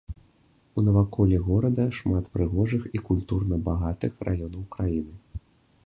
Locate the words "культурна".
3.11-3.55